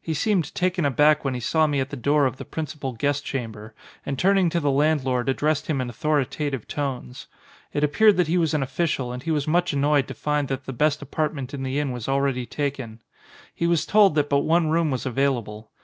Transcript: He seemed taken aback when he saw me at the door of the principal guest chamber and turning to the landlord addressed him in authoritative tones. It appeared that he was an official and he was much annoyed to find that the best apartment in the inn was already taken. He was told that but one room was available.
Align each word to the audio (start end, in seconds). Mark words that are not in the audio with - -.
He 0.00 0.14
seemed 0.14 0.54
taken 0.54 0.84
aback 0.84 1.24
when 1.24 1.34
he 1.34 1.40
saw 1.40 1.66
me 1.66 1.80
at 1.80 1.90
the 1.90 1.96
door 1.96 2.26
of 2.26 2.36
the 2.36 2.44
principal 2.44 2.92
guest 2.92 3.24
chamber 3.24 3.74
and 4.06 4.16
turning 4.16 4.48
to 4.50 4.60
the 4.60 4.70
landlord 4.70 5.28
addressed 5.28 5.66
him 5.66 5.80
in 5.80 5.90
authoritative 5.90 6.68
tones. 6.68 7.26
It 7.72 7.82
appeared 7.82 8.16
that 8.18 8.28
he 8.28 8.38
was 8.38 8.54
an 8.54 8.62
official 8.62 9.10
and 9.10 9.24
he 9.24 9.32
was 9.32 9.48
much 9.48 9.72
annoyed 9.72 10.06
to 10.06 10.14
find 10.14 10.46
that 10.46 10.66
the 10.66 10.72
best 10.72 11.02
apartment 11.02 11.52
in 11.52 11.64
the 11.64 11.80
inn 11.80 11.90
was 11.90 12.08
already 12.08 12.46
taken. 12.46 13.02
He 13.52 13.66
was 13.66 13.84
told 13.84 14.14
that 14.14 14.30
but 14.30 14.42
one 14.44 14.68
room 14.68 14.92
was 14.92 15.06
available. 15.06 15.72